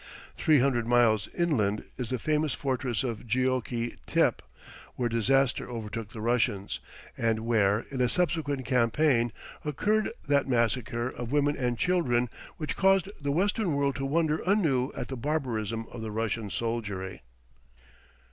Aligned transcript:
Three 0.33 0.57
hundred 0.57 0.87
miles 0.87 1.27
inland 1.27 1.83
is 1.95 2.09
the 2.09 2.17
famous 2.17 2.55
fortress 2.55 3.03
of 3.03 3.27
Geoke 3.27 3.97
Tepe, 4.07 4.41
where 4.95 5.07
disaster 5.09 5.69
overtook 5.69 6.09
the 6.11 6.21
Russians, 6.21 6.79
and 7.15 7.41
where, 7.41 7.85
in 7.91 8.01
a 8.01 8.09
subsequent 8.09 8.65
campaign, 8.65 9.31
occurred 9.63 10.09
that 10.27 10.47
massacre 10.49 11.07
of 11.07 11.31
women 11.31 11.55
and 11.55 11.77
children 11.77 12.31
which 12.57 12.75
caused 12.75 13.09
the 13.21 13.31
Western 13.31 13.73
world 13.73 13.95
to 13.97 14.05
wonder 14.07 14.39
anew 14.39 14.91
at 14.97 15.07
the 15.07 15.15
barbarism 15.17 15.85
of 15.91 16.01
the 16.01 16.09
Russian 16.09 16.49
soldiery. 16.49 17.21